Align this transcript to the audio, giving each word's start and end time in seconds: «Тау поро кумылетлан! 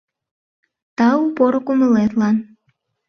«Тау 0.97 1.21
поро 1.35 1.59
кумылетлан! 1.65 2.35